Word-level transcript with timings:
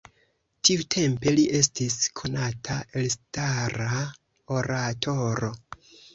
Tiutempe 0.69 1.33
li 1.35 1.43
estis 1.59 1.97
konata 2.21 2.79
elstara 3.03 4.01
oratoro. 4.59 5.55